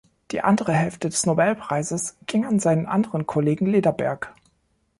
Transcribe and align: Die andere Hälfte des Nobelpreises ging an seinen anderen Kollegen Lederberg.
Die 0.31 0.41
andere 0.41 0.73
Hälfte 0.73 1.09
des 1.09 1.27
Nobelpreises 1.27 2.17
ging 2.25 2.43
an 2.43 2.57
seinen 2.57 2.87
anderen 2.87 3.27
Kollegen 3.27 3.67
Lederberg. 3.67 4.33